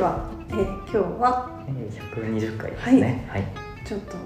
[0.00, 1.50] では、えー、今日は
[2.16, 3.28] ？120回ですね。
[3.28, 3.44] はい、
[3.84, 4.16] ちょっと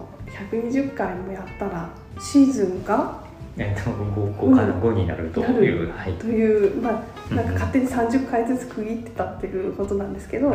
[0.52, 1.90] 120回もやったら
[2.20, 3.20] シーズンが？
[3.58, 10.54] えっと 5, 5から5になるという、はい、というまあなんか勝手に30回ずつ区切ってたっていうことなんですけど、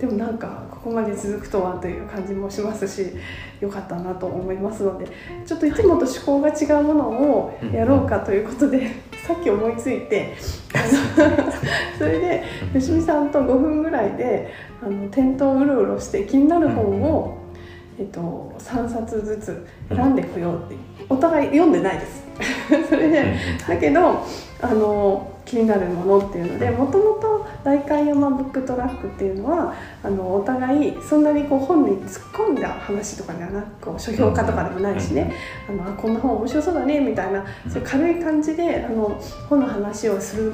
[0.00, 3.12] でもなんかここまで続くとはという感じもしますし
[3.60, 5.06] よかったなと思いますので
[5.44, 8.90] ちょっといつもと趣向が違うものをやろうかということで、
[9.26, 10.36] さっき思いついて
[11.98, 17.36] それで吉見さんと5分ぐらいであの店頭をうろうろして気になる本を、
[17.98, 20.76] えっと、3冊ずつ選んでこようって
[21.08, 22.24] お互い読んでないです。
[22.88, 23.34] それで
[23.66, 24.24] だけど
[24.62, 35.32] あの気になるものっていうのでもともと代官山ブックトラックっていうのはあのお互いそんなにこう本に突っ込んだ話とかではなく書評家とかでもないしね。
[35.68, 40.52] あのこんな本面白そうだねみたいなそういう軽い感じであの本の話をする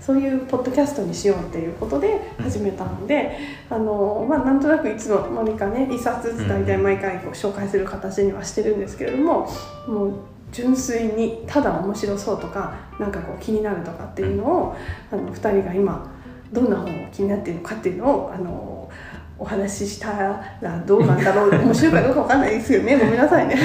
[0.00, 3.38] そういうポッドキャストにしようっていうことで始めたので、
[3.70, 9.48] あのまあ、なんとなくいつも何かね一冊ずつ大体毎回こう紹介する形にはしてるんですけれども
[9.86, 14.76] もう純粋にただ面白そうとかなんかこう気になるとかっていうのを
[15.10, 16.08] あの2人が今
[16.52, 18.88] どんな本を気になっているのかっていうのをあの
[19.36, 20.40] お話ししたら
[20.86, 21.50] どうなんだろう。
[21.66, 22.96] 面白いかどうかわかんないですよね。
[22.96, 23.56] ごめんなさいね。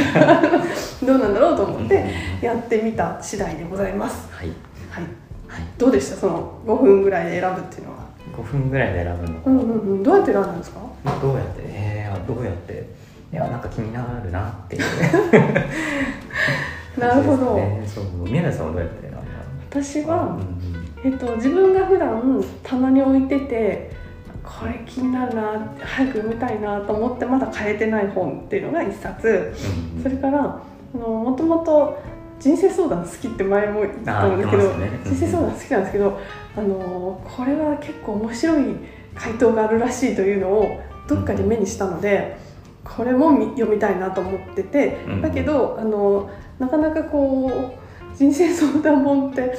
[1.06, 2.04] どうなんだろうと思って
[2.42, 4.28] やってみた次第でございます。
[4.32, 4.48] はい、
[4.90, 5.04] はい。
[5.48, 6.16] はい、どうでした？
[6.18, 8.00] その5分ぐらいで選ぶっていうのは。
[8.36, 10.80] 5分ぐらいで選ぶの、うんうんうん、どうやって選んだんですか？
[11.22, 11.62] どうやって？
[11.66, 12.90] えー、どうやって？
[13.32, 14.76] いやなんか気になるなって。
[14.76, 14.82] い う
[16.98, 19.10] なるほど、ね、そう宮根さんはどうやって
[19.70, 20.40] 私は、
[21.04, 23.92] えっと、自分が普段棚に置いてて
[24.44, 29.54] これ気になるな早く読みたいなと思ってまだ買えてない本っていうのが1冊、
[29.96, 32.02] うん、それからあのもともと
[32.40, 36.20] 人生相談好きって前も言ったんですけど、ね、人生相談好きなんですけど
[36.58, 38.64] あのこれは結構面白い
[39.14, 42.38] 回答があるらしいというのをどっかで目にしたので、
[42.84, 49.58] これも読みたいなと思ってて、だけどあのなかなかこう人生相談本って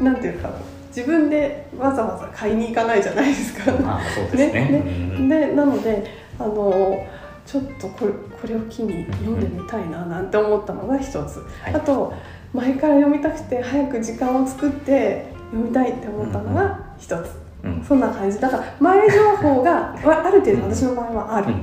[0.00, 0.50] なんていうか
[0.88, 3.70] 自分でわざわざ買いに行かないじゃないですか。
[3.84, 4.82] あそうですね。
[5.18, 6.04] ねでなので
[6.38, 7.06] あの
[7.44, 12.12] ちょっとこれこれを機に読んでみたいななんて思ったのが一つ、はい、あと
[12.52, 17.30] 前から読みたくて早く時間を作って読みたいって思ったのが一つ、
[17.62, 18.40] うん、そんな感じ。
[18.40, 21.54] だから前情報がある程度私の場合はある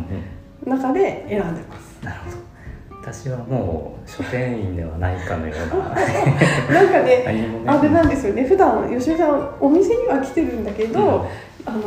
[0.66, 2.04] 中で選んでます。
[2.04, 2.45] なるほど
[3.06, 5.90] 私はもう書店員ではないかのような。
[6.74, 7.64] なんかねね。
[7.68, 8.44] あれなんですよね。
[8.44, 11.06] 普段吉見さんお店には来てるんだけど、うん、
[11.68, 11.82] あの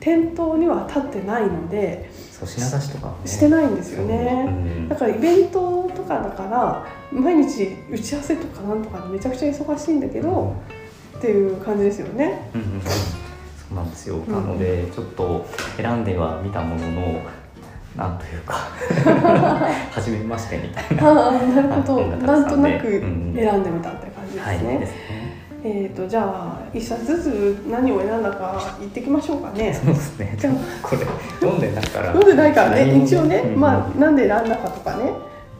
[0.00, 4.50] 店頭には立ってないのでそう品出しとか、ね、してないんですよね、う。
[4.50, 10.44] ん、だからイベントとかだから毎日打ち合わせとかなんとかでめちゃくちゃ忙しいんだけど、う
[11.16, 12.88] ん、っていう感じですよね、うんうんうん、そ
[13.72, 15.46] うなんですよ、なのでちょっと
[15.78, 17.20] 選んではみたものの
[17.96, 18.54] なんというか。
[19.92, 21.28] 初めましてみたいな。
[21.28, 22.06] あなるほど。
[22.06, 25.24] なんとなく選んでみたって感じですね、うんはい、ですね。
[25.66, 29.72] えーと、じゃあ一冊ずつ何を選んだか言ってきましょうかね。
[29.72, 30.34] そうですね。
[30.36, 31.06] じゃあこれ
[31.40, 32.06] 読んでないから。
[32.08, 35.12] 読んでないからね一応ね、うん、まあなんで選んだかとかね。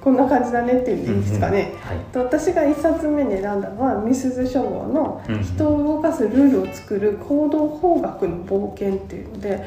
[0.04, 1.72] こんな感じだねっていうんですかね。
[1.72, 2.20] うん。
[2.20, 9.64] うんはい、私が一冊目に選んだのはみすず書房の「人を動かすルールを作る行動法学の冒険」っていうので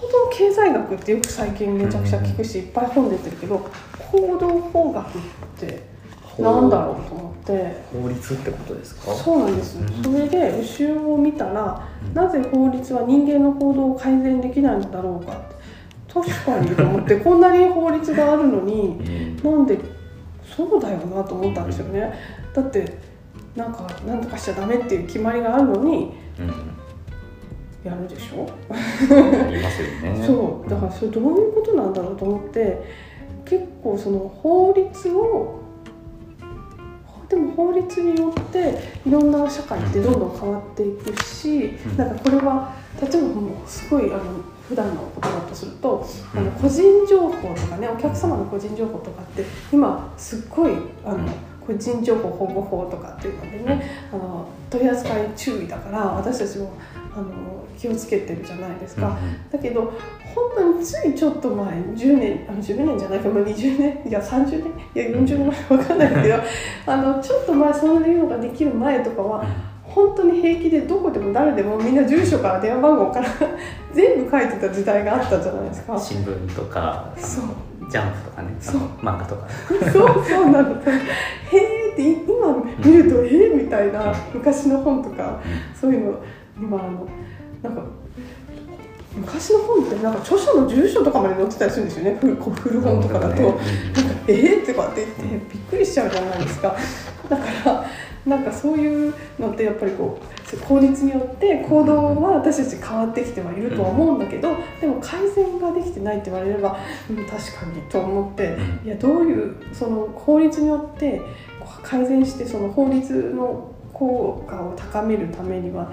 [0.00, 3.68] 行動経済学ってよく最近めちゃくちゃ聞くしいっぱい本出てるけど
[4.12, 5.10] 行動法学っ
[5.58, 5.82] て
[6.38, 7.76] なんだろうと思って。
[7.92, 9.12] 法律ってことですか？
[9.14, 15.42] そうなんです、うん、それで後ろを見たら、うん、なぜ法律は人間の行動を改善できないのだろうか
[16.12, 19.78] 確かにと思って こんなに法律があるのに、うん、なんで
[20.56, 22.12] そうだよなと思ったんですよね。
[22.54, 22.98] だって
[23.56, 26.12] なんか何とかしちゃダメっていう決まりがあるのに、
[27.88, 28.48] やるでしょ？
[28.70, 28.74] あ
[29.50, 30.20] りますよね。
[30.26, 30.70] そう。
[30.70, 32.82] だからそれどういうことなんだろうと思って
[33.44, 35.58] 結構その法律を
[37.28, 44.22] でも法律によっていろんな社会ってどんどん変わっていくし、うん、なんかこれは例えばもうすごいあの
[44.66, 50.72] 普段のことだとすると、あの個人情報とかねお客様の個人情報とかって今すっごい
[51.06, 51.28] あの
[51.66, 56.72] 個人情報保護法とかっていうのでねあの取り扱い注意だから私たちも
[57.14, 57.28] あの
[57.78, 59.92] 気をつけてるじゃないですか、うんうん、だけど
[60.34, 64.64] 本当についちょっと前10年あの10年じゃないか、まあ、20年いや30
[64.94, 66.34] 年いや40年前分かんないけど
[66.86, 69.44] あのちょっと前そういうのができる前とかは
[69.82, 73.28] 本当に平気でどこでも誰でもみんな住所から電話番号から
[73.94, 75.98] 全部書いてた時代があったじゃないですか。
[75.98, 77.44] 新聞とかそう。
[77.90, 78.80] ジャンプとかねそう。
[79.00, 79.46] 漫画とか。
[79.90, 80.70] そうそうなの。
[80.70, 80.74] へ
[81.52, 85.40] えって今見ると、ええみたいな昔の本とか、
[85.74, 86.18] そういうの
[86.60, 87.08] 今あの
[87.62, 87.82] なんか
[89.14, 92.18] 昔の本ってなんか著者の住所とかまで載ってたりするんですよね。
[92.20, 93.58] 古古本とかだと、なんか
[94.28, 96.76] えーってこうやって言ってびっくりしちゃうじゃないですか。
[97.28, 97.86] だから
[98.26, 106.78] なんかそういうのってやっぱりこう効率によって行動は私たち変わってきてはいるとは思うんだけど、でも改善ができてないって言われれば、
[107.10, 107.38] うん、確か
[107.74, 111.22] にと思って、いやどういうその効率によって
[111.82, 115.90] 改善してその法律の効果を高めるためには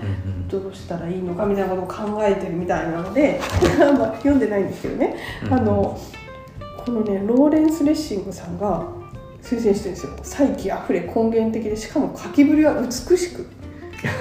[0.48, 3.40] どうしたらいいのかみたいなことを考えてるみたいなので
[3.98, 5.16] まあ読んでないんですけどね、
[5.50, 5.98] あの
[6.86, 8.84] このねローレンス・レッシングさんが
[9.42, 10.12] 推薦してるんですよ。
[10.22, 13.48] 再起あふれ根源的でしかも書きぶりは美しく。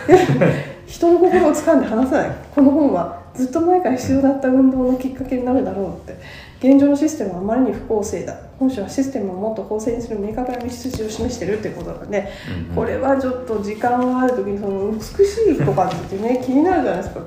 [0.87, 2.31] 人の心を掴んで離さない。
[2.55, 6.21] この本はずっと前から必要だった運動のきっかけになるだろうって
[6.67, 8.35] 現状のシステムはあまりに不公正だ。
[8.59, 17.21] 本書はシステムをもっと公正にする明確な道筋を示してるってことなので、うんうん、これはちょっと時間がある時にその美しいとかってね気になるじゃないですか。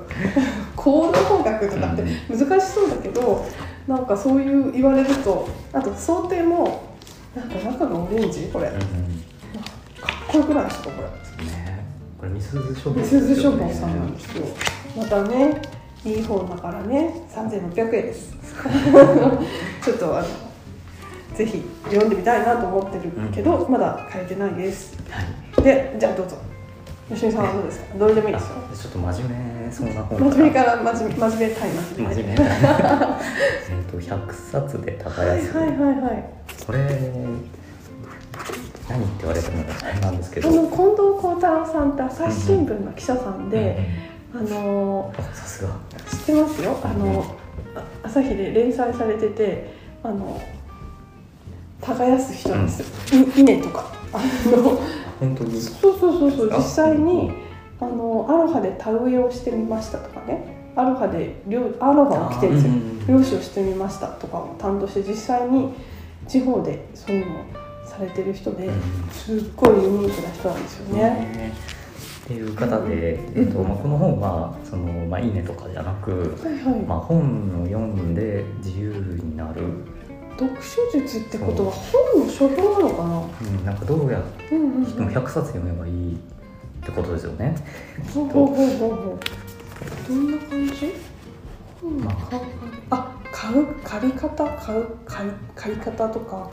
[0.74, 3.46] 行動工学とかって難しそうだけど
[3.86, 6.96] なんかそういう言われるとあと想定も
[7.36, 8.50] なんか中がオレンジ？
[8.52, 8.80] これ、うんうん、
[10.00, 11.44] かっこよくないですかこれ。
[11.44, 11.84] ね、
[12.18, 14.44] これみすず書房、ね、みすず書房さんなんですよ。
[14.96, 15.62] またね
[16.04, 18.37] いい本だからね3600円です
[19.84, 20.26] ちょっとあの
[21.34, 25.22] ぜひ読んでみたいなと思ってるけど、うん、まだ書いてないです、は
[25.60, 26.36] い、でじゃあどうぞ。
[27.08, 28.56] 吉見さんはどうですか、どれでもいいですよ。
[28.74, 31.64] ちょっと真面目そうな本真面目から真面目真面目真
[31.96, 32.36] 面目真面目え
[33.80, 35.06] っと100冊で耕
[35.42, 35.56] す。
[35.56, 36.24] はいはいはいはい。
[36.66, 36.78] これ
[38.90, 40.50] 何って言われてもあれなんですけど。
[40.50, 40.78] あの近藤
[41.18, 43.78] 幸太郎さんって朝日新聞の記者さんで、
[44.34, 45.70] うんうん、あのさすが。
[46.10, 46.78] 知ってますよ？
[46.84, 47.24] あの、
[48.08, 49.70] 朝日で連載されてて
[50.02, 50.40] あの
[51.80, 53.92] 耕す人です、うん、稲とか。
[54.12, 54.80] あの
[55.20, 55.60] 本当に？
[55.60, 56.50] そうそうそうそう。
[56.56, 57.30] 実際に
[57.80, 60.56] あのアロハで田植えをしてみましたとかね。
[60.74, 61.34] アロハで
[61.80, 65.74] アロハを着てるんですよ漁師をしてみましたとかを担当して実際に
[66.28, 67.44] 地方でそういうのを
[67.84, 68.70] されてる人で
[69.10, 71.52] すっごいユニークな人なんですよね。
[72.24, 78.92] っていう方で、えーとまあ、この本はその、まあ、いいねとかじゃなく、はいはい、まあ、本を読んで自由
[79.22, 79.62] になる。
[80.38, 83.22] 読書術ってことは本の書評なのかな？
[83.48, 86.16] うんなんかどうやっても100冊読めばいいっ
[86.84, 87.56] てことですよね、
[88.14, 90.08] ほうほうほうほうほう。
[90.08, 90.94] どんな感じ？
[91.82, 92.12] ま
[92.90, 94.28] あ、あ買う借り方？
[94.44, 96.50] 買う借り借り方とか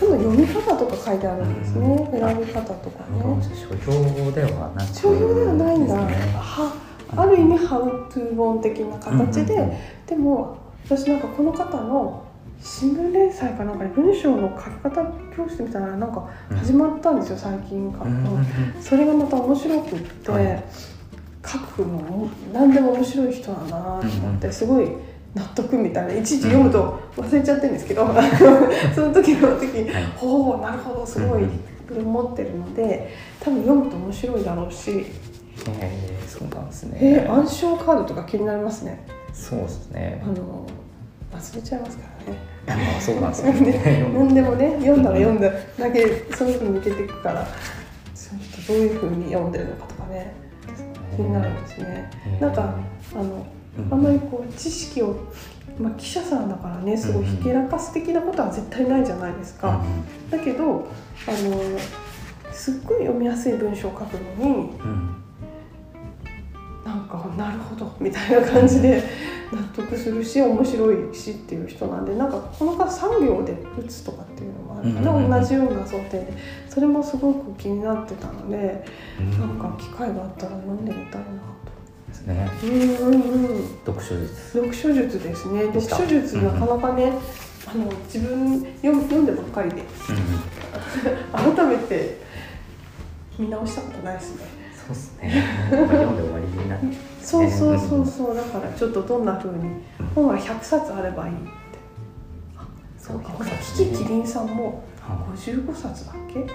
[0.00, 3.22] 今度読み方とか書いてあるんですね、うん、選び方とかね。
[3.54, 6.74] 書評ではなく書評ではないんだ、ね、は
[7.16, 9.76] ある意味ハウトゥー本的な形で、うんうんうん、
[10.06, 10.56] でも
[10.86, 12.24] 私なんかこの方の
[12.62, 15.04] 新聞連載かなんか文章の書き方
[15.36, 18.46] 教室みたいななんか始まったんですよ、最近か、うん、
[18.80, 20.64] それがまた面白くって、はい、
[21.44, 24.88] 書くの何でも面白い人なんだなと思って、すごい
[25.34, 28.06] 納得みたいないちいち読むと忘れちゃってるんですけど、
[28.94, 31.44] その時の時に「ほうなるほどすごい」
[31.90, 33.10] 思ってるので
[33.40, 35.06] 多分読むと面白いだろうし。
[35.82, 36.98] えー、そうなんですね。
[37.02, 39.04] えー、暗証カードとか気になりますね。
[39.34, 40.22] そうですね。
[40.24, 40.66] あの
[41.34, 42.38] 忘れちゃいますからね。
[42.90, 44.08] まあそうなんですよね。
[44.14, 47.46] 何でもね読んだら読んだだけそういうふうに抜けていくから、
[48.14, 50.32] その人どういうふうに読んでるのかとかね
[51.14, 52.10] 気になるんですね。
[52.40, 52.74] なんか
[53.14, 53.44] あの
[53.90, 54.02] あん。
[54.02, 55.16] まりこう知識を、
[55.78, 59.82] まあ、記者さんだからねすごいひけらかす的なことは絶対ないじゃないですか。
[60.30, 60.88] だけど
[61.26, 61.60] あの
[62.52, 65.16] すっごい読みやすい文章を書くのに、うん、
[66.84, 69.02] なんかなるほどみたいな感じで
[69.52, 74.92] 納得するし面白いしっていう人なんでなんかこの方3秒で打つとかっていうのもある。
[74.92, 76.32] かな、うん、同じような想定で。
[76.68, 78.84] それもすごく気になってたので、
[79.18, 81.26] うん、なんか機会があったら読んでみたいな。
[81.26, 81.59] と。
[82.24, 82.50] ですね。
[82.62, 84.50] うんうん読書術。
[84.52, 85.62] 読書術ですね。
[85.66, 87.12] 読書術なかなかね、
[87.66, 89.82] あの自分読読んでばっかりで、
[91.32, 92.20] 改めて
[93.38, 94.44] 見直したことないですね。
[94.76, 95.44] そうですね。
[95.70, 96.80] 読んで終わりになる、
[97.22, 99.64] そうそうそうそうだからちょっとどんな風に
[100.14, 101.50] 本は100冊あればいいって。
[102.98, 103.32] そうか。
[103.76, 104.82] キキキリンさんも
[105.34, 106.40] 55冊だっけ？
[106.40, 106.48] はい。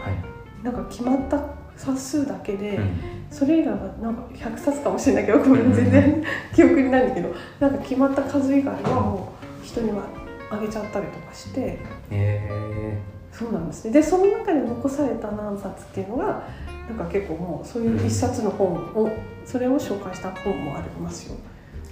[0.63, 1.37] なんか決まった
[1.77, 10.03] 冊数だけで、うん、それ以外はなんか100冊かもしれないけどこれ全然記憶にないんだけどなんか決まった数以外はもう人には
[10.49, 11.79] あげちゃったりとかして、
[12.11, 12.99] え。
[13.31, 13.91] ー、そうなんですね。
[13.91, 16.47] でその中で残された何冊っていうのが
[16.87, 19.11] なんか結構もうそういう一冊の本を、
[19.43, 21.35] それを紹介した本もありますよ。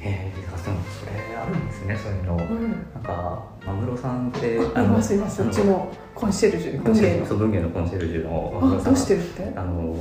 [0.05, 1.97] ええー、それあるんですね。
[1.97, 5.41] そういうの、うん、なんかマグロさんってあいますいます。
[5.41, 7.25] うちのコンシェルジュ文芸の。
[7.25, 9.53] そう文芸のコンシェルジュのあどうしてるって？
[9.55, 9.97] あの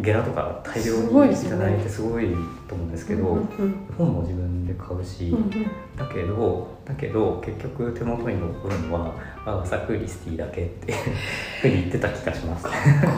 [0.00, 2.28] ゲラとか大量にいただいてすごい
[2.68, 5.50] と思うんですけど、うんうん本も自分で買うし、うんうん。
[5.96, 9.14] だけどだけど結局手元に残るのは
[9.44, 10.92] アガサ・クリスティだけって
[11.62, 12.64] ふうに言ってた気がします。
[12.64, 12.72] かっ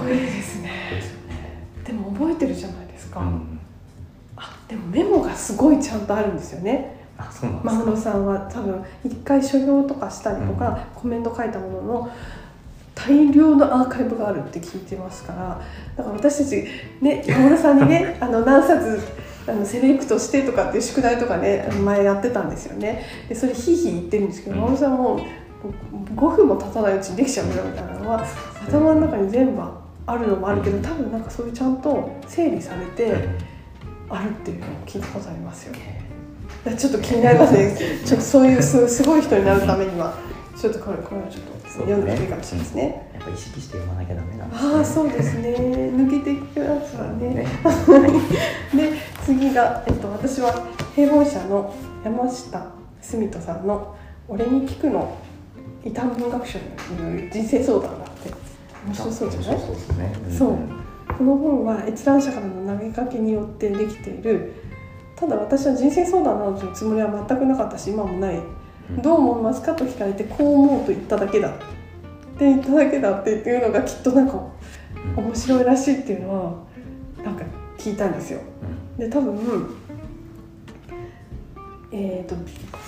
[0.04, 0.70] こいいですね。
[0.90, 1.66] そ うですよね。
[1.84, 3.30] でも覚えてるじゃないですか、うん、あ
[4.70, 6.96] でもメモがすごいちゃんとあるんですよね。
[7.64, 11.00] マグロさんは多分一回書評とかしたりとか、うん。
[11.02, 12.10] コメント書いたものの
[12.94, 15.60] 大量のアーカイブがあるって聞いてますから。
[15.96, 16.68] だから私たち
[17.02, 19.00] ね山村さんにね あの何冊
[19.48, 23.02] あのセレクトしてとかっていう宿題とかね前やってたんですよね。
[23.28, 24.60] でそれひいひい言ってるんですけどうん。
[24.60, 25.20] 山村さんも
[26.14, 28.24] 5分も経たないうちにできちゃうよみたいなのは
[28.68, 29.62] 頭の中に全部
[30.06, 33.28] あるのもあるけど多分なんかそういうちゃんと整理されて
[34.10, 36.00] あるっていうのを聞いたことありますよね。
[36.76, 37.74] ちょっと気になりますね。
[38.04, 40.14] ちょっとそういうすすごい人になるためには、
[40.60, 43.10] ちょっとこれこれはちょっと読んでもいいかもしれないですね。
[43.14, 44.74] やっぱ意識して読まなきゃダメなんですね。
[44.76, 45.50] ああそうですね。
[45.50, 47.28] 抜けていくやつはね。
[47.34, 47.46] ね。
[48.74, 48.92] で
[49.24, 50.52] 次がえっと私は
[50.94, 51.72] 平凡社の
[52.04, 52.66] 山下
[53.00, 53.94] 澄人さんの
[54.28, 55.14] 俺に聞くの
[55.84, 56.64] 異端文学賞に
[57.16, 58.30] よる人生相談があって
[58.86, 59.60] 面白そうじゃない？
[59.60, 60.12] そうですね。
[60.28, 60.50] んそう
[61.16, 64.52] この本は閲覧者からの投げかけによってできている。
[65.16, 68.36] ただ私は人生相談などというつもりは全くなかったし今もない。
[68.36, 69.02] うん。
[69.02, 71.50] どう思いますかと聞かれてこう思うと言っただけだ。
[71.50, 71.52] っ
[72.38, 74.42] て言っただけだっていうのがきっとなんか
[75.16, 75.24] うん。
[75.24, 76.54] 面白いらしいっていうのは
[77.24, 77.44] なんか
[77.78, 78.40] 聞いたんですよ。
[78.96, 79.76] で多分
[81.92, 82.36] えー、と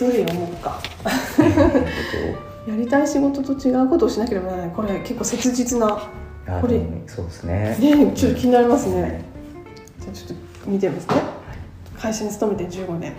[0.04, 0.80] どれを思うか。
[2.68, 4.70] やりたい仕事と違うことをしなければならない。
[4.70, 6.21] これ結構切実なあ
[6.60, 7.76] これそうですね。
[7.78, 9.24] ねちょっと気になりますね。
[10.00, 11.14] じゃあちょっと見てみますね。
[11.98, 13.12] 会社に勤めて15年、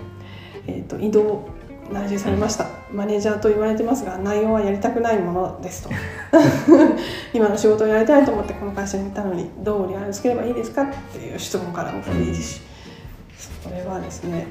[0.68, 1.48] えっ、と移動
[1.92, 2.68] 内定されました。
[2.92, 5.90] マネージャーと言われてますが内容はやりたくないものですと。
[7.34, 10.84] 今の仕事をやりたいと思ってこの会社にいたのにどうリハつければいいですか？
[10.84, 12.62] っていう質問からもこれいいし、
[13.64, 14.48] それはですね。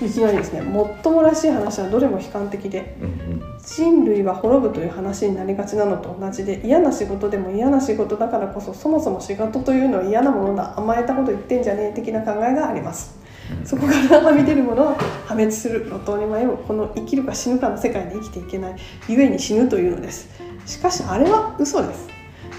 [0.00, 3.58] いきなりですね、もっともらしい話はどれも悲観的でうんうん。
[3.60, 13.18] 人類は滅ぶという話になりがちなのと同じで嫌な仕事でも嫌な仕事だからこそそもそも仕事というのは嫌なものだ甘えたこと言ってんじゃねえ的な考えがあります。
[13.64, 14.94] そこからはみ出るものは
[15.26, 18.76] 破滅する路頭に迷うこの生きるか死ぬかの世界で生きていけない
[19.06, 20.28] 故に死ぬというのです。
[20.66, 22.08] しかしあれは嘘です。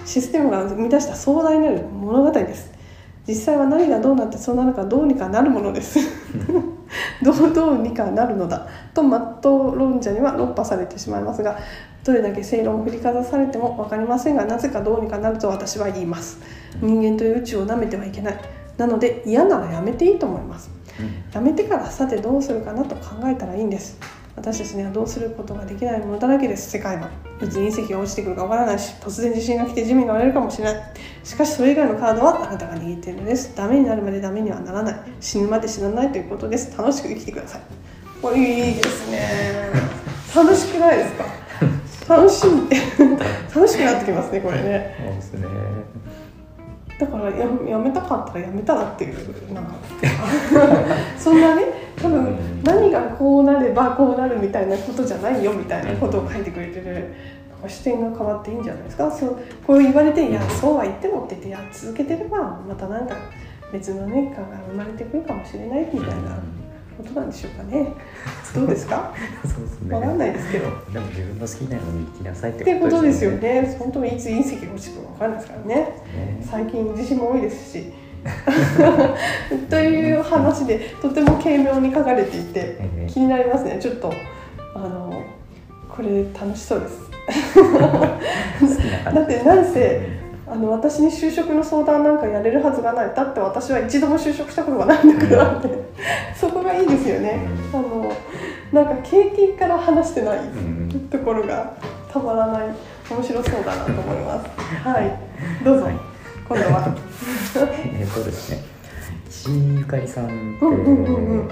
[0.05, 2.79] システムが生み出した壮大なる物語です。
[3.27, 5.99] 実際は何がどうなってそうなるかどうにかなるものです
[7.21, 11.57] どうどうにかなるのだとマット論者には論破されてしまいますが
[12.03, 16.39] どれだけ正論を振りかざされても分かりませんがなぜかどうにかなると私は言います。
[16.81, 18.39] 人間という宇宙を舐めてはいけない。
[18.77, 20.71] なので嫌ならやめていいと思います。
[21.33, 23.97] やめてからさてどうするかなと考えたらいいんです
[24.39, 26.71] 私たちにはどうすることができないものだらけです。
[26.71, 27.09] 世界は
[27.41, 30.93] いつ隕石が落ちてくるかわからないし突然地震が来て地面が割れるかもしれない。
[31.23, 33.53] しかしそれ以外のカードはあなたが握っているのです。
[33.55, 34.99] ダメになるまでダメにはならない。
[35.19, 36.75] 死ぬまで死なないということです。
[36.77, 37.61] 楽しく生きてください。
[38.21, 39.69] これいいですね。
[40.33, 41.25] 楽しくないですか？
[42.15, 42.49] 楽しい
[43.53, 44.95] 楽しくなってきますねこれね。
[44.99, 45.47] そうですね。
[46.99, 49.71] だからややめたかったらやめたらっていうなんか。
[51.17, 51.63] そんなね
[52.01, 57.13] 多分何がこうなればこうなるみたいなことじゃないよみたいなことを書いてくれてる
[57.67, 59.09] 視点が変わっていいんじゃないですか？
[59.11, 62.37] そうこう言われて「いやそうは言っても」って言ってや続けてれば
[62.67, 63.15] またなんか
[63.71, 66.37] 別のね感が生まれてくるかもしれないみたいな
[66.99, 67.93] ことなんでしょうかね。
[68.53, 69.13] どうですか？
[69.43, 69.95] そうですね。
[69.95, 70.65] わかんないですけど。
[70.91, 73.61] でも自分の好きなように生きなさいっっててことですよね。
[73.61, 75.75] ね本当にいつ隕石が落ちるか分かんないですからね。
[75.75, 75.95] ね。
[76.41, 77.93] 最近地震も多いですし。
[79.69, 83.07] という話でとても軽妙に書かれていてええ。
[83.09, 83.77] 気になりますね。
[83.79, 84.11] ちょっと
[84.75, 85.23] あの
[85.89, 87.09] これ楽しそうです。
[89.13, 90.01] だってなんせ
[90.51, 93.13] あの私に就職の相談なんかやれるはずがない。
[93.15, 95.69] だって私は一度も就職したことがないんだからって。
[96.35, 97.47] そこがいいですよね。
[97.73, 98.11] あの
[98.71, 100.39] なんか経験から話してない。
[101.11, 101.73] ところが
[102.11, 102.75] たまらない
[103.09, 104.49] 面白そうだなと思います。
[104.87, 105.63] はい。
[105.63, 105.95] どうぞ、はい。
[106.47, 106.95] 今度は。
[107.85, 108.63] えっとですね。
[109.29, 110.59] 石井ゆかりさん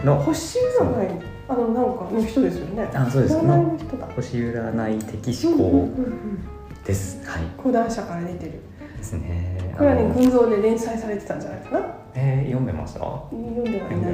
[0.03, 0.15] の。
[0.15, 2.89] 星占いあのなんかの人ですよね。
[2.93, 3.37] あそうです。
[3.37, 4.07] 占いの人だ。
[4.15, 6.39] 星占い的思考うん
[6.83, 7.21] です。
[7.25, 7.43] はい。
[7.55, 8.59] 講談社から出てる
[8.97, 9.57] ですね。
[9.77, 11.85] これはね群像で連載されてたんじゃないかな？
[12.15, 12.99] えー読んでました？
[12.99, 14.13] 読んではいない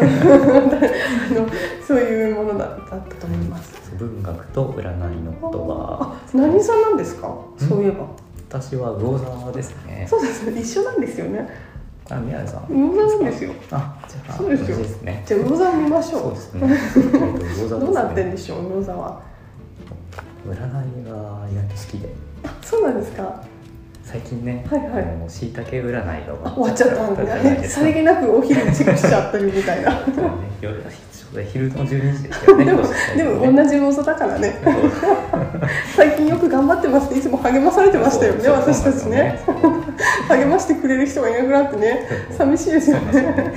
[0.00, 1.46] あの
[1.86, 5.98] そういうものだだったと思います文学と占いの言葉。
[6.00, 7.34] あ何座なんですか？
[7.58, 8.06] そういえば
[8.48, 10.06] 私は魚座ですね。
[10.08, 11.48] そうです一緒なんですよね
[12.10, 12.64] あ、宮根さん。
[12.68, 15.22] 魚座なんですよあ、じゃあ、そうですよですね。
[15.26, 16.60] じゃあ魚座見ましょうそうですね。
[16.96, 17.84] えっと魚座ね。
[17.86, 19.20] どうなってんでしょう魚座は
[20.46, 20.70] 占いが
[21.50, 22.08] 意外と好きで。
[22.44, 23.42] あそうなんですか
[24.04, 25.02] 最近ね、はいはい。
[25.02, 27.10] あの椎茸占いが終わっちゃった。
[27.10, 27.64] んだね。
[27.66, 30.00] さりげなくお昼チェックしちゃったりみたいな。
[30.60, 30.84] 夜
[31.42, 32.64] 昼の12時ですよね。
[32.64, 32.82] でも
[33.16, 33.64] でもね。
[33.64, 34.54] 同じ妄想だからね。
[35.96, 39.40] 最近よく頑張ってますっていつも励まされてましたよねそう私たちね。
[40.28, 42.06] 励ましてくれる人がいなくなってね。
[42.30, 43.54] 寂しいですよね。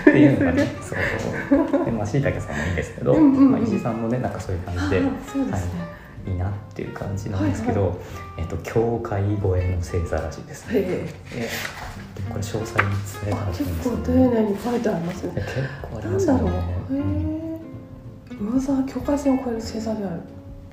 [0.00, 1.84] っていうのがねそう。
[1.84, 3.52] でまあ椎茸さんもいいんですけど、うんうんうん。
[3.52, 5.91] まあ、石井さんもねなんかそういう感じで、あそうですね、い、
[6.26, 7.96] いいなっていう感じなんですけど、はい
[8.38, 11.14] えっと教会越えの星座らしいですね、へえ。
[11.34, 11.92] えー
[12.28, 12.88] これ詳細に
[13.24, 15.32] 伝えたらしいんです構丁寧に書いてありますね。
[15.34, 15.46] 結
[15.82, 16.50] 構ありなんだろう。
[16.50, 16.52] ま
[16.88, 20.20] すよねへえ魚座境界線を越える星座である。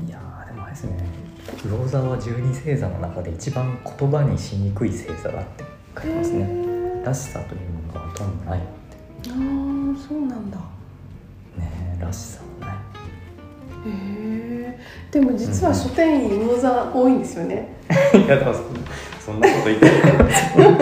[0.08, 0.98] いやーでもあれですね。
[1.65, 5.63] 魚座は十二星座の中で一番言葉にしにくい星座だって
[5.96, 6.46] 書いてますね。
[7.01, 8.68] へらしさというものがほとんどないって。
[9.29, 9.38] えああ
[10.08, 10.58] そうなんだ。
[11.58, 12.74] ねらしさもね
[13.86, 14.28] へえ
[15.12, 17.75] でも実は書店員魚座多いんですよね。
[18.13, 18.60] いやでもそ
[19.19, 19.88] そんなこと言って
[20.53, 20.79] そんな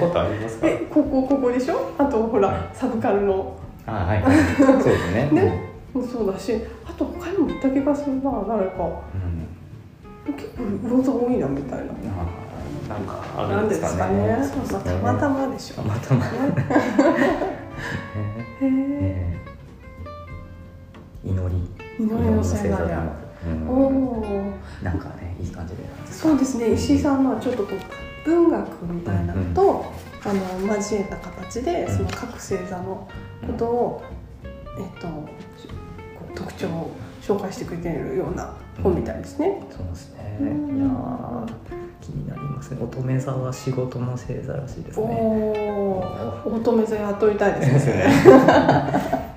[0.00, 0.66] ことありますか？
[0.68, 1.92] えここここでしょ？
[1.98, 2.70] あとほら、はい。
[2.74, 3.56] サブカルの。
[3.86, 4.34] あはいはい。
[4.56, 5.30] そうですね。
[5.32, 5.68] ね。
[5.94, 6.54] もそうだし
[6.86, 9.02] あと他にもいた気がするな誰か。
[10.26, 11.84] うん、結構魚座多いなみたいな。
[11.86, 11.88] あ
[12.88, 14.14] なんかあるんですかね。
[14.18, 14.36] ね。
[15.02, 15.76] まあたまたまでしょ。
[15.76, 16.24] たまたま。
[16.24, 16.30] ね。
[18.60, 19.38] へえね
[21.24, 23.10] 祈り祈りの星座である
[23.46, 23.68] うん。
[23.68, 24.52] おお
[24.82, 26.72] なんかねいい感じでそうですね。
[26.72, 29.92] 石井さんのはちょっとこう文学みたいなのと、
[30.24, 31.96] あの交えた形でうん。
[31.96, 33.08] その各星座の
[33.46, 34.02] ことを、
[34.78, 35.08] えっと
[36.34, 36.90] 特徴を
[37.22, 39.62] 紹介してくれているような本みたいですね。
[39.70, 40.38] そうですね。
[40.40, 40.76] うん。
[40.76, 41.52] いやー
[42.00, 42.78] 気になりますね。
[42.82, 45.16] 乙女座は仕事の星座らしいですおね。
[46.44, 49.34] お、乙女座雇いたいですね。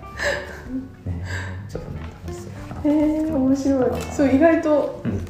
[2.85, 4.01] え面白い。
[4.11, 5.21] そう意外とうん。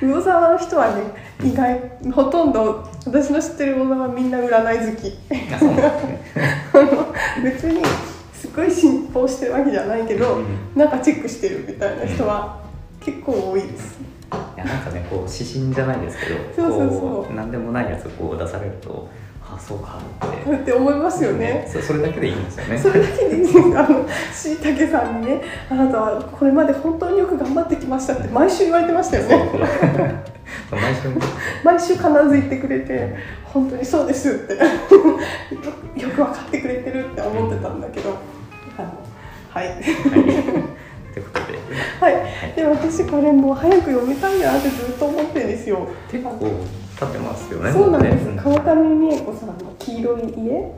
[0.00, 1.02] 魚座の人はね
[1.42, 1.80] 意外
[2.12, 5.12] ほとんど私の知ってる魚座はみんな占い好き。
[7.42, 7.82] 別に
[8.32, 10.46] すごい信奉してるわけじゃないけど、うん。
[10.74, 12.62] なんかチェックしてるみたいな人は
[13.00, 13.98] 結構多いです。
[14.56, 16.26] いやなんかねこう指針じゃないですけ
[16.62, 19.08] どそうそうそう何でもないやつをこう出されると
[19.54, 20.52] あそうかって。
[20.52, 21.68] って思いますよね。
[21.70, 22.78] そそれだけでいいんですよね。
[22.78, 23.42] それだけでいい。
[23.42, 30.24] ですあのしいたけさんにね「あなたはこれまで本当によく頑張ってきました」って毎週言われてましたよね。
[30.70, 31.08] 毎週
[31.64, 33.14] 毎週必ず言ってくれて
[33.44, 34.54] 「本当にそうです」って。
[34.54, 34.60] よ
[35.96, 38.16] よく分かってくれてるって思ってたんだけど。
[38.76, 38.88] あの
[39.50, 39.68] はい。
[39.68, 39.82] はい。
[41.14, 41.58] ということで。
[42.00, 42.52] はい。
[42.56, 45.86] で私これもう早く読みたいなってずっと思ってるんですよ。
[46.10, 46.30] 結構
[47.06, 47.72] 立ってますよね。
[47.72, 48.24] そうなんです。
[48.24, 50.70] もね川上美恵子さんの「黄色い家」うんうん。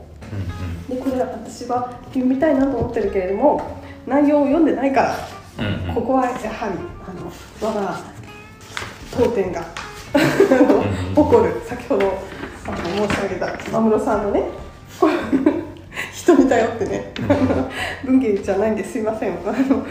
[0.87, 3.61] でこれ私は読みたいなと思ってるけれども
[4.05, 5.15] 内容を読んでないから
[5.59, 5.95] うんうん。
[5.95, 6.43] ここはやはり
[7.05, 7.99] あの我が
[9.15, 9.61] 当店が
[10.13, 12.13] うん誇る先ほど
[12.67, 14.43] あの申し上げた真室さんのね
[16.13, 17.13] 人に頼ってね
[18.03, 19.31] 文芸じゃないんですいません。
[19.45, 19.85] あの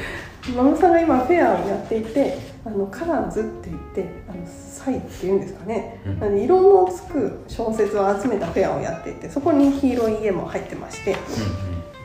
[0.53, 6.25] 真室さんが今フェアをやっていてあのカラーズって言ってあのサイっていうんですかね、うん。
[6.25, 11.17] あの色のつく小説を集めたフェアをやっていてそこに黄色い家も入ってまして、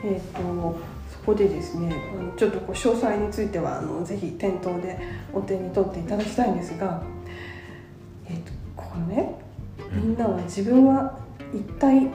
[0.04, 0.78] えー、と
[1.12, 1.94] そこでですね
[2.36, 4.98] ちょっとこう詳細についてはあのぜひ店頭で
[5.32, 7.02] お手に取っていただきたいんですが、
[8.28, 9.36] えー、とこのね
[9.92, 10.08] うん。
[10.10, 11.18] みんなは自分は
[11.54, 12.08] 一体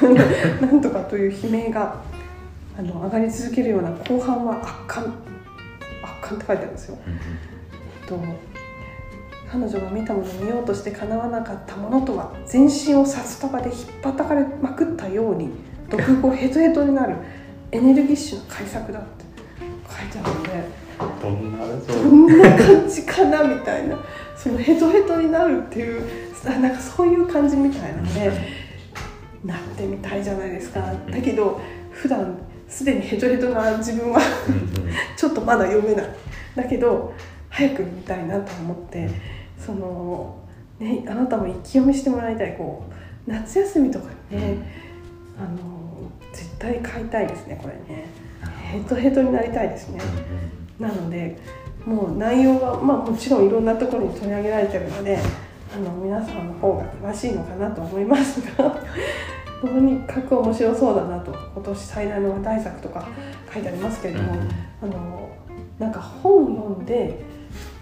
[0.60, 1.96] なんとかという悲鳴が
[2.78, 5.04] あの上がり続けるような後半は圧巻。
[6.02, 6.98] 圧巻って書いてあるんですよ。
[8.06, 8.18] と
[9.50, 15.50] 彼女が見たもの見ようとして叶わなかったものとは全身を札束で引っ叩かれまくったように
[15.88, 17.16] 毒後ヘトヘトになる
[17.72, 19.24] エネルギッシュな改作だって
[19.88, 20.80] 書いてあるので
[21.20, 23.98] どんなどそんな感じかなみたいな
[24.36, 26.02] そのヘトヘトになるっていう
[26.46, 28.32] あなんかそういう感じみたいなので
[29.44, 30.80] なってみたいじゃないですか。
[31.10, 34.20] だけど普段すでにヘトヘトな自分は
[35.16, 36.06] ちょっとまだ読めない。
[36.54, 37.14] だけど
[37.48, 39.08] 早く読みたいなと思って
[39.58, 40.36] その
[40.78, 42.56] ねあなたも一気読みしてもらいたい。
[42.56, 42.84] こ
[43.26, 44.72] う夏休みとかにね
[45.38, 48.06] あの絶対買いたいですねこれね。
[48.70, 50.00] ヘトヘトになりたいですね。
[50.78, 51.38] なので
[51.84, 55.18] もう内容はまあもちろんいろんなところに取り上げられてるので
[55.72, 58.76] あの皆さんの方が詳しいのかなと思いますが
[59.60, 63.06] とにかく面白そうだなと今年最大の話題作とか
[63.52, 64.32] 書いてありますけれども、
[64.82, 65.28] あの
[65.78, 67.22] なんか本を読んで、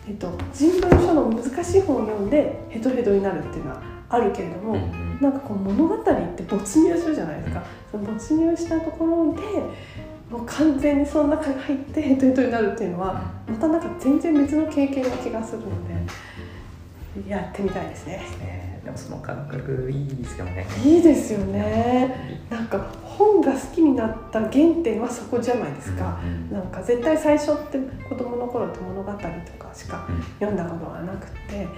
[0.08, 4.76] えっと、人文書の難しい本を読んでヘトヘトになるっていうのはあるけれども、
[5.20, 9.40] なんかこう物語って没入するじゃないですか、その没入したところで
[10.30, 15.94] もう完全にその中に入ってヘトヘトになるっていうのはまたなんか全然別の経験な気がするので
[17.26, 18.16] やってみたいですね。
[18.40, 20.66] ねでもその感覚いいですよね。
[20.84, 22.38] いいですよね。
[22.50, 24.50] なんか本が好きになった原
[24.82, 26.20] 点はそこじゃないですか。
[26.22, 27.78] うんうんなんか絶対最初って
[28.08, 31.68] 子供の頃って物語とかしかうん読んだことがなくて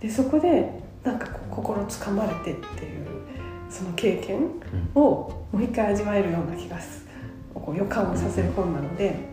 [0.00, 0.70] でそこで
[1.04, 3.06] なんか心つかまれてっていう
[3.68, 4.48] その経験
[4.94, 7.04] をもう一回味わえるような気がす
[7.54, 9.31] こう予感をさせる本なのでい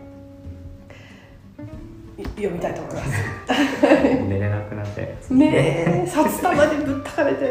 [2.23, 3.11] 読みたいと思います。
[4.27, 5.15] 寝れなくなって。
[5.29, 7.45] ねえ札束でぶったかれて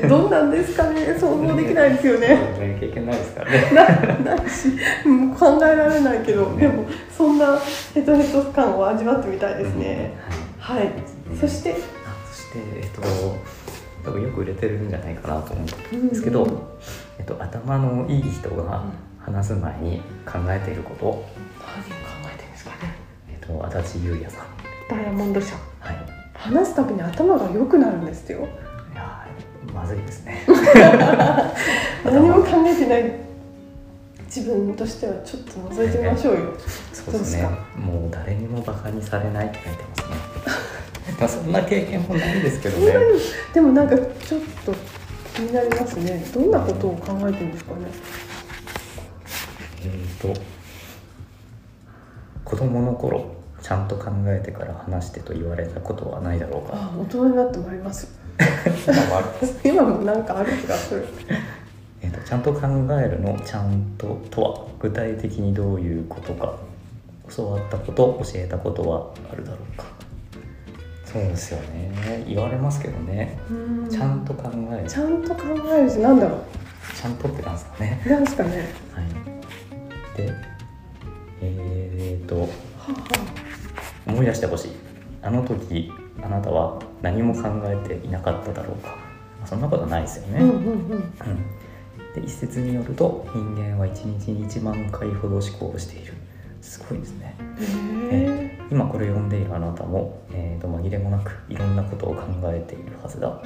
[0.00, 2.28] でどんなんですかね想像できないですよね。
[2.28, 3.70] ね経験ないですからね。
[4.24, 4.68] なないし、
[5.06, 6.84] うん考えられないけどでも
[7.16, 7.58] そんな
[7.94, 10.14] ヘトヘト感を味わってみたいですね。
[10.58, 10.92] はい、
[11.40, 11.74] そして、あ
[12.30, 13.02] そしてえっと
[14.04, 16.58] 多分よく売れてるんじゃないかなと思うんですけど、うん
[17.18, 18.84] えっと頭のいい人が
[19.18, 22.91] 話す前に考えていること、何を考えてるんですかね
[23.46, 24.46] と足立優也さん。
[24.88, 25.54] ダイヤモンド社。
[25.80, 25.96] はい。
[26.34, 28.40] 話すたびに頭が良くなるんですよ。
[28.92, 30.44] いやーまずいですね。
[32.04, 33.12] 何も考えてない。
[34.34, 36.40] 自分としてはちょっと覗いてみましょうよ。
[36.92, 37.48] そうですね。
[37.76, 40.16] もう誰にもバカにされないって書いてますね。
[41.20, 42.92] まあそんな経験もないんですけどね。
[43.52, 44.74] でもなんかちょっと
[45.34, 46.24] 気になりますね。
[46.34, 47.86] どんなことを考えてるんですかね？
[49.84, 50.40] えーと
[52.52, 56.76] 子供の頃ちゃんと考えてから話してと言われたことはないだろうか。
[56.76, 58.08] あ大人になってもあります。
[59.64, 61.06] 今もなんかある気がする。
[62.02, 62.60] えーとちゃんと考
[63.00, 66.56] えるのちゃんととは具体的にどういうことか
[67.34, 69.86] 教わったこと教えたことはあるだろうか。
[71.06, 72.22] そうですよね。
[72.28, 73.38] 言われますけどね。
[73.90, 74.90] ちゃんと考える。
[74.90, 76.36] ちゃんと考えるしなんだろ
[77.00, 78.02] ちゃんとってなんですかね。
[78.04, 78.50] うなんですかね。
[78.50, 80.18] はい。
[80.18, 80.52] で
[82.22, 82.48] えーとは
[84.06, 84.70] 思い出してほしい。
[85.22, 85.90] あの時
[86.22, 88.88] あなたは何も考えていなかっただろうか、
[89.38, 90.62] まあそんなことないですよね、あ、うんうんうん。
[90.62, 91.10] うん。
[92.14, 96.14] で一説によると人間は1日に1万回ほど思考をしている。
[96.60, 97.36] すごいですね。
[98.10, 103.28] へ今これを読んでいるあなたも、えー、と紛れもなくいろんなことを考えているはずだ。
[103.28, 103.42] あ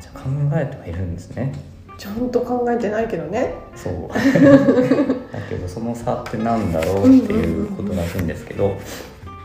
[0.00, 1.52] じゃあ考えてはいるんですね。
[1.54, 3.54] えちゃんと考えてないけどね。
[3.74, 4.08] そう。
[4.14, 8.76] だけどその差ってなんだろうっていうことらしいんですけど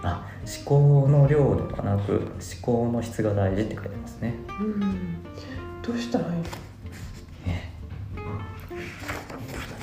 [0.04, 2.22] あ思考の量ではなく思
[2.62, 4.36] 考の質が大事って書いてますね。
[4.62, 4.80] うん。
[5.82, 6.32] どうしたらいい
[7.50, 7.72] ね。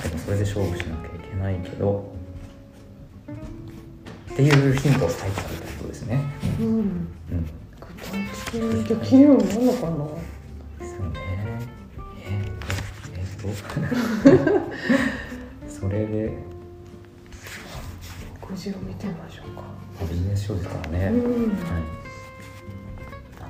[0.03, 2.09] でもそれで勝負しなきゃいけないけど。
[4.31, 6.21] っていうヒントを最初にってことですね。
[6.61, 6.67] うん。
[6.67, 6.85] うん。
[7.81, 10.05] 具体的にできるようになるのかな？
[13.47, 14.61] ー、えー、っ
[15.67, 15.71] と？
[15.81, 16.33] それで。
[18.49, 19.63] 目次を見てみましょうか。
[20.11, 21.49] ビジネス書ですからね、うん。
[21.49, 21.53] はい、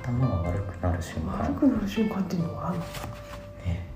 [0.00, 1.38] 頭が悪くなる瞬間。
[1.40, 2.90] 悪くなる瞬間っていうのはあるのか。
[3.66, 3.86] ね。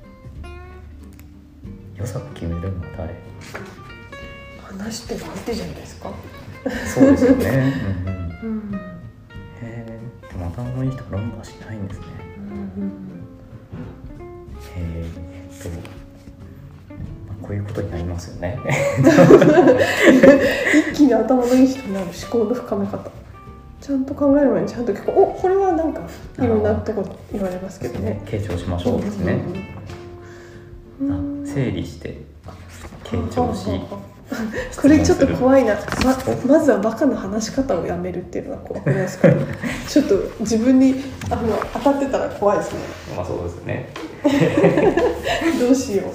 [1.97, 3.15] 良さを決めるのは誰？
[4.79, 6.11] 話してる相手じゃないですか。
[6.93, 7.73] そうですよね、
[8.43, 8.81] うんうん、へうん。
[9.63, 9.99] え。
[10.29, 12.07] でも頭のいい人は論破しないんですね。
[12.39, 12.89] うん
[14.75, 15.07] へえ。
[15.33, 18.59] えっと、まあ、こういうことになりますよね。
[20.93, 23.11] 一気に頭のいい人になる思考の深め方。
[23.81, 26.01] ちゃんと考える前にちゃんと聞こうおこれはなんか
[26.41, 28.21] いろんなところ言われますけどね。
[28.25, 29.33] 傾聴しましょうですね、
[31.01, 31.09] うん。
[31.09, 32.23] うんうんあ整理して
[33.05, 33.69] 傾聴し
[34.81, 35.75] これちょっと怖いな。
[36.05, 39.29] ままずはバカな話し方をやめるっていうのが怖くないですか、
[39.89, 40.97] ちょっと自分に
[41.31, 42.79] あの当たってたら怖いですね。
[43.17, 43.89] まあそうですね
[45.61, 46.13] どうしよう。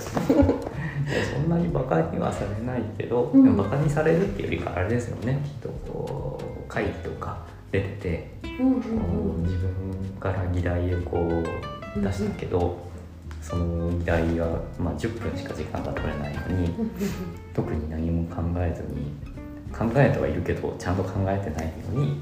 [1.34, 3.44] そんなにバカにはされないけど、うん。
[3.44, 5.40] でもバカにされるっていうよりかあれですよね。
[5.44, 7.38] きっとこう会議とか
[7.72, 9.70] 出てて、うんうん自分
[10.20, 11.18] から議題をこ
[11.98, 12.78] う出したけど、
[13.42, 14.46] その議題が、
[14.80, 16.92] まあ、10分しか時間が取れないのにうん
[17.56, 19.12] 特に何も考えずに
[19.76, 22.22] 考えてはいるけどちゃんと考えてないのに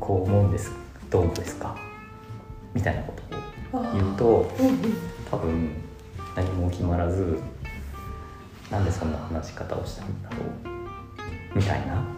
[0.00, 0.72] こう思うんです。
[1.10, 1.76] どうですか？
[2.74, 3.25] みたいなこと
[3.72, 4.50] 言うと
[5.30, 5.70] 多分
[6.34, 7.38] 何も決まらず
[8.70, 10.36] なんでそんな話し方をしたんだろ
[11.54, 12.16] うみたいな。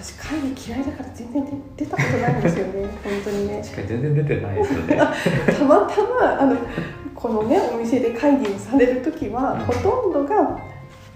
[0.00, 1.44] 私会議嫌いだから全然
[1.76, 3.60] 出出たことないんですよね 本当にね。
[3.62, 4.96] 確かに全然出てないですよね。
[4.96, 6.56] たまたまあの
[7.14, 9.60] このねお店で会議をされる時は、うん。
[9.60, 10.42] ほとんどが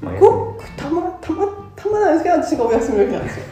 [0.01, 3.45] まあごくたまたまたまなんですけど私がお休みの日なんですよ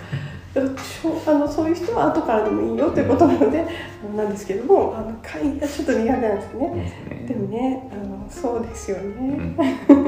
[0.55, 3.67] あのそういう人は後からでもいいよということなので、
[4.15, 6.69] なんですけどもあの会議がちょっと苦手なんですよね、
[7.09, 7.25] ね。
[7.27, 10.07] でもねあのそうですよね、うん。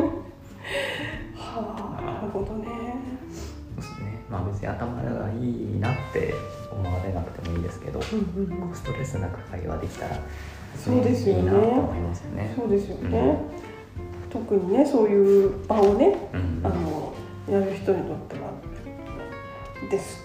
[1.34, 2.66] はあなるほどね。
[3.30, 4.22] そうですね。
[4.30, 6.34] まあ別に頭がいいなって
[6.70, 8.74] 思われなくてもいいですけど、うんうんうん。
[8.74, 10.18] ストレスなく会話できたら、
[10.76, 11.40] そうですよね。
[11.40, 12.54] いいなと思いますよね。
[12.54, 13.38] そうですよね、
[14.30, 16.60] 特にねそういう場をねうん。
[16.62, 17.14] あの
[17.48, 18.50] やる人にとっては
[19.90, 20.23] です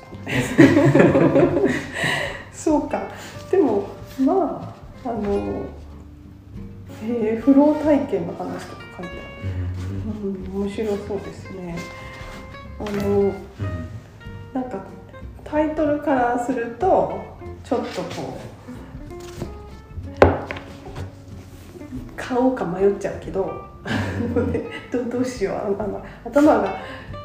[2.53, 3.01] そうか。
[3.49, 5.65] でもまああの、
[7.03, 9.19] えー、フロー体験の話とか書いてあ
[10.23, 11.77] る、うん、面白そうですね。
[12.79, 13.34] あの
[14.53, 14.84] なんか
[15.43, 17.19] タイトルからすると
[17.63, 18.49] ちょっとこう
[22.15, 23.51] 買おうか迷っちゃうけど
[24.91, 25.55] どどうしよう。
[25.82, 26.77] あの頭が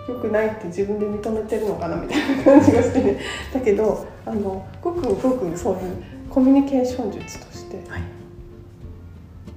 [0.08, 3.20] 良くないって自分で認めてるのかなみたいな感じがしてね
[3.52, 5.80] だけどあのごくごくそういう
[6.28, 8.02] コミュニケーション術としてはい。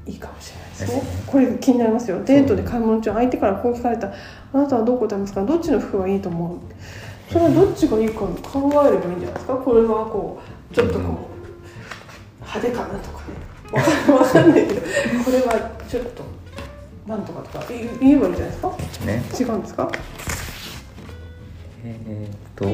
[0.06, 0.88] いいかもしれないですね。
[0.88, 1.24] ですね。
[1.28, 2.24] これ気になりますよ。
[2.24, 4.08] デートで買い物中相手からこう聞かれた。
[4.54, 5.44] あなたはどう答えますか？
[5.44, 6.60] どっちの服がいいと思う？
[7.34, 8.30] それはどっちがいいか考
[8.88, 9.56] えればいいんじゃないですか？
[9.58, 10.40] これはこ
[10.72, 13.36] うちょっとこう派手かなとかね。
[14.18, 14.82] わかんないけど。
[14.82, 16.24] これはちょっと
[17.06, 17.66] なんとかとか。
[17.70, 18.78] 言えばいいんじゃないですか？
[19.06, 19.24] ね。
[19.38, 19.92] 違うんですか？
[22.08, 22.66] えーっと。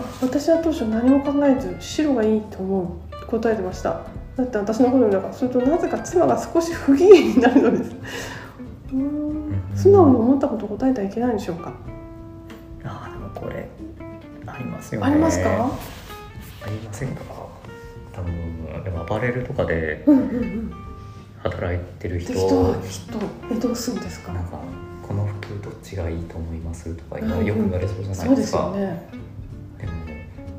[0.00, 4.02] あ私は当初何も考えず白がいいと思う答えてました。
[4.36, 7.90] だって私の好みだからするとなぜか妻が少し不機嫌になるのです。
[8.92, 9.54] うーん。
[9.74, 11.72] 素直に思ったことを答えてはいけないんでしょうか。
[12.84, 13.66] あーでもこれ
[14.46, 15.06] ありますよね。
[15.06, 15.70] ありますか？
[16.64, 17.22] ありませんか？
[18.12, 20.72] 多分でもアパレルとかでうんうんうん。
[21.42, 22.32] 働いてる人。
[22.34, 22.80] で人はきっ
[23.12, 23.18] と
[23.54, 24.32] えどうするんですか？
[24.32, 24.58] なんか
[25.06, 29.08] この服どっちがいいと思いますとかうんうんよく言われそうじゃないうですか、すよね。
[29.78, 29.92] でも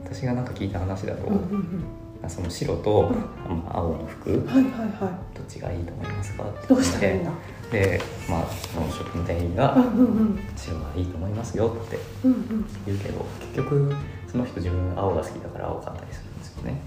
[0.06, 1.84] 私がなんか聞いた話だと、うんうん
[2.28, 3.10] その白と、
[3.48, 6.66] まあ青の服どうんはいはいはっちがいいと思いますかって。
[6.66, 7.32] いどうしたらいいんだ？
[7.72, 9.90] でまあそのショップの店員がうんうん。
[9.90, 12.66] うん白がいいと思いますよってうんうん。
[12.86, 13.96] 言うけど結局
[14.30, 16.82] その人自分青が好きだから青かったりするんですよね。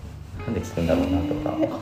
[0.44, 1.78] なんで聞くんだろうなとか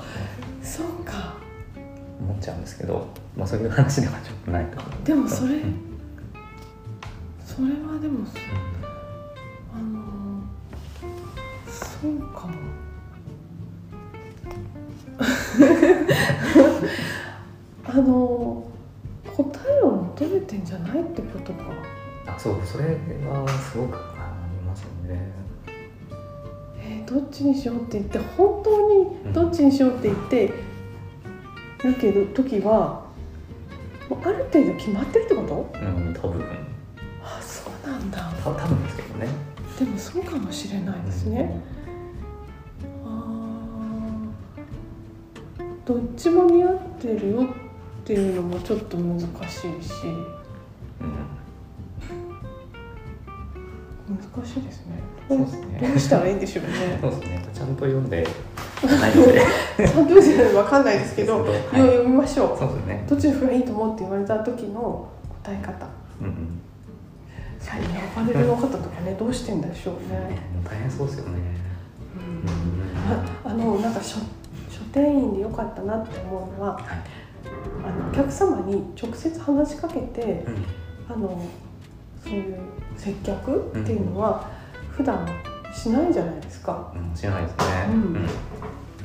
[2.29, 5.07] 思っちゃうんですけど、まあ、そういう話ではちょっとないと思う。
[5.07, 5.75] でもそれうん。
[7.45, 8.27] それはでも
[9.75, 10.43] あの
[11.67, 12.53] そうかも。
[17.85, 18.64] あの
[19.35, 21.64] 答えを求めてんじゃないってことか。
[22.27, 22.91] あそうそれは
[23.49, 25.33] すごくありますよね。
[26.79, 30.53] えーどっちにしようって言って本当にどっちにしようって言って
[31.85, 33.07] るけど時は
[34.09, 35.71] もうある程度決まってるってこと？
[35.75, 36.45] うん多分。
[37.23, 38.33] あそうなんだ。
[38.43, 39.29] た多分ですけどね。
[39.79, 41.61] でもそうかもしれないですね、
[43.05, 45.62] あー。
[45.87, 47.47] どっちも似合ってるよっ
[48.05, 49.29] ていうのもちょっと難しいし。
[51.01, 51.05] う
[54.11, 55.01] ん、難しいですね。
[55.29, 55.79] そうですね。
[55.88, 56.99] どうしたらいいんでしょうね。
[57.01, 57.49] そうですね。
[57.55, 58.27] ちゃんと読んで
[58.87, 59.43] ないので
[59.77, 61.53] ちゃんと読んでないわかんないですけど、はい。
[61.73, 63.05] 読みましょそうですね。
[63.07, 65.09] うどっちの服がいいと思うって言われた時の
[65.45, 65.87] 答え方。
[66.21, 66.61] うんうん。
[67.59, 71.38] 最近アパレルの方とかねどうしてんでしょうね、ね大変そうですよね。
[72.17, 73.47] うん。
[73.47, 74.19] ああのなんか書
[74.71, 76.85] 書店員でよかったなって思うのははい。
[77.85, 80.64] あのお客様に直接話しかけてうん。
[81.11, 81.43] あの
[82.23, 82.59] そういう
[82.97, 84.51] 接客っていうのは
[84.91, 85.27] 普段
[85.73, 87.65] しないじゃないですか、うん、知らないですね。
[87.89, 88.29] うん。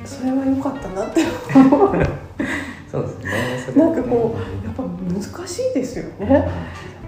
[0.04, 1.20] それは良かったなって。
[2.90, 3.08] そうで
[3.58, 3.84] すね。
[3.84, 4.36] なんかこ
[4.74, 6.28] ぱ難しいですようん。
[6.28, 6.48] ね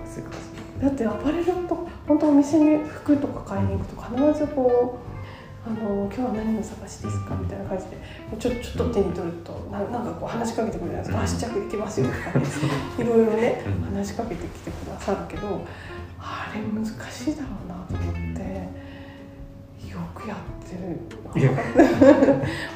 [0.04, 5.06] 難しいだってアパレルと本当お店に服とか買いに行くと必ずこう
[5.66, 7.96] 「あの今日は何を探しですか?」みたいな感じで
[8.38, 11.24] ちょちょっと手に取るとななんかこう話しかけてくるじゃないですか「うん。
[11.24, 12.44] あ試着できますよ」とかね。
[12.98, 13.96] いろいろねうん。
[13.96, 15.60] 話しかけてきてくださるけど
[16.18, 18.85] あれ難しいだろうなと思って。
[19.90, 20.98] よくやってる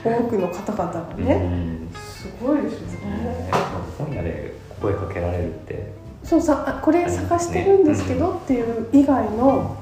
[0.05, 1.89] 多くの方々がうね、ん。
[1.95, 3.51] すごいですよね。
[3.99, 5.93] 本屋で声かけられるって。
[6.23, 9.79] そうさあこれ探してるんですけどっていう以外の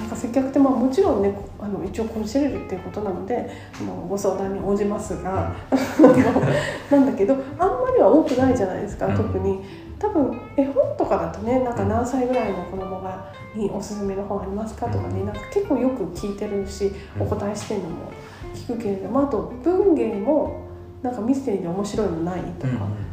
[0.00, 5.52] なんか接客ってまあもちろんねあの一応コンシェルジュっていうことなのであのご相談に応じますが
[6.90, 9.16] なんだけどあんまりは多くないじゃないですか、うん。
[9.16, 9.88] 特に。
[9.98, 14.86] 多分絵本とかだとねなんか何歳ぐらいの子供がにおすすめの本ありますか？
[14.86, 15.26] とかね、うん。
[15.26, 17.22] なんか結構よく聞いてるしうん。
[17.22, 18.12] お答えしてるのも
[18.54, 20.66] 聞くけれどもあと文芸も
[21.02, 22.72] なんかミステリーで面白いのないとか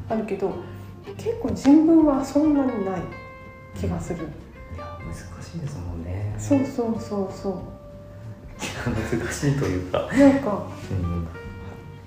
[0.09, 0.51] あるけど、
[1.17, 3.01] 結構人文はそんなにない
[3.79, 4.19] 気がする、
[4.75, 6.35] いや難しいですもんね。
[6.39, 7.61] そうそうそうそ
[8.85, 10.67] 難しいというか、うなんか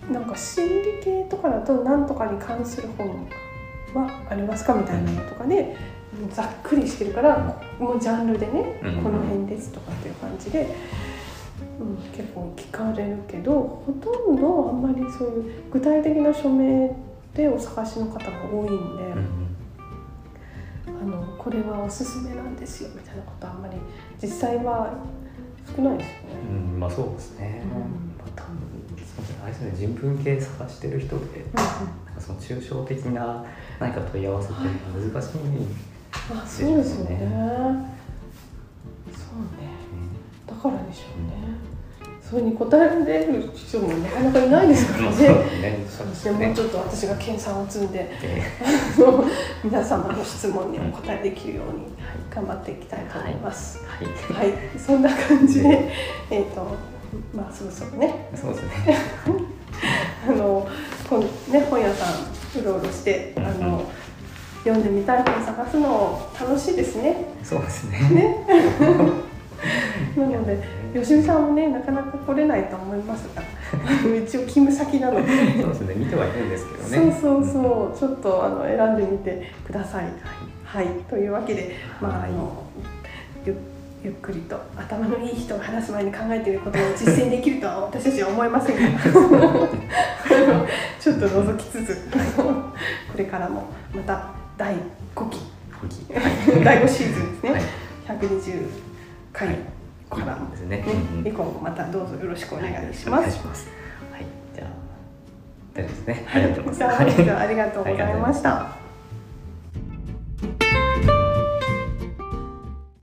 [0.09, 3.29] うん、なんか心理系とかだと何とかに関する本
[3.95, 4.75] はありますか？
[4.75, 5.77] みたいなのとかで、
[6.33, 9.03] ざっくりしてるからもうジャンルでね、うん。
[9.03, 10.75] この辺ですとかっていう感じで、
[11.81, 16.95] うん、結構聞かれるけどほとんどあんまりそういう具体的な署名
[17.35, 19.49] でお探しの方が多いんで、うん
[21.01, 23.77] あのこれはおすすめなんですよみたいなことはあんまり
[24.21, 24.95] 実際は
[25.77, 26.19] 少ないですよね。
[26.51, 27.71] うんまあそうですね、うん。
[27.71, 28.59] まあ多分
[29.43, 31.67] あれですね人文系探してる人でなん
[32.15, 33.45] かその抽象的な
[33.79, 34.57] 何か問い合わせって
[35.13, 35.39] 難しい、
[36.31, 37.17] あそうですよね。
[37.17, 37.29] ですよ
[39.13, 39.69] そうね
[40.47, 41.59] だからでしょうね。
[42.23, 45.33] それに答えられる人もなかなかいないですからまあそうね。
[45.33, 46.47] ねそうですね。
[46.47, 48.43] もうちょっと私が研鑽を積んでえ
[48.99, 49.25] あの
[49.65, 51.87] 皆様の質問にお答えできるように
[52.31, 53.79] 頑張っていきたいと思います。
[53.79, 55.91] ーはい、はい、そんな感じで、
[56.31, 56.77] えっ、と
[57.35, 58.97] まあそろそろね、そうですね。
[60.29, 60.69] あの
[61.09, 63.91] 本ね本屋さんうろうろしてあの
[64.69, 67.25] 読んでみたい本探すの楽しいですね。
[67.43, 67.99] そうですね。
[68.11, 68.37] ね。
[70.17, 70.59] なので、
[70.95, 73.43] 吉見さんもね、なかなか来れないと思いますが、
[74.05, 75.95] 一応勤務先なので、そうですね。
[75.95, 77.19] 見てはいるんですけどね。
[77.19, 80.05] そうそうそう、ちょっとあの選んでみてください。
[80.65, 82.63] はい、というわけで、まあ、あの
[83.47, 83.57] ゆ
[84.05, 89.01] ゆっくりと頭のいい人が話す前に考えていることを実践できるとは 私たちは思いませんが。
[91.01, 92.53] ちょっと覗きつつこ
[93.17, 94.75] れからもまた第
[95.15, 95.39] 5期。
[96.65, 98.69] 第5シーズンですね、はい、120
[99.33, 99.57] 回。
[100.11, 100.85] から、ですね、
[101.23, 103.45] ね、降もまたどうぞよろしくお願いします。
[104.11, 104.69] はい、じゃあ
[105.75, 106.27] 大丈夫ですね。
[106.33, 106.87] ありがとうござ
[108.11, 108.79] いました。